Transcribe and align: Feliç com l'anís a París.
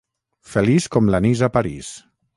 Feliç 0.53 0.87
com 0.97 1.13
l'anís 1.15 1.47
a 1.49 1.53
París. 1.59 1.95